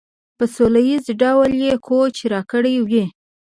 په 0.37 0.43
سوله 0.55 0.81
ایز 0.87 1.05
ډول 1.21 1.51
یې 1.63 1.73
کوچ 1.87 2.15
راکړی 2.33 2.75
وي. 2.89 3.03